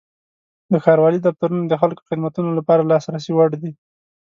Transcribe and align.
د 0.71 0.73
ښاروالۍ 0.83 1.19
دفترونه 1.21 1.63
د 1.67 1.73
خلکو 1.81 2.01
خدمتونو 2.09 2.49
لپاره 2.59 2.81
د 2.81 2.87
لاسرسي 2.91 3.31
وړ 3.33 3.49
دي. 3.61 3.71